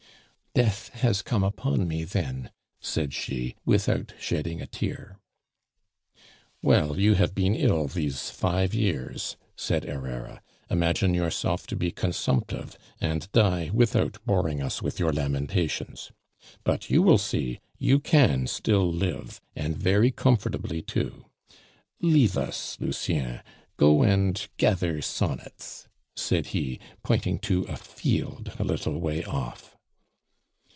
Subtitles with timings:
[0.53, 2.51] "Death has come upon me then,"
[2.81, 5.17] said she, without shedding a tear.
[6.61, 10.41] "Well, you have been ill these five years," said Herrera.
[10.69, 16.11] "Imagine yourself to be consumptive, and die without boring us with your lamentations.
[16.65, 21.27] But you will see, you can still live, and very comfortably too.
[22.01, 23.39] Leave us, Lucien
[23.77, 25.87] go and gather sonnets!"
[26.17, 29.69] said he, pointing to a field a little way off.